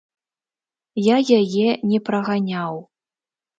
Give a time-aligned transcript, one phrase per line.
[1.13, 2.73] Я яе не праганяў.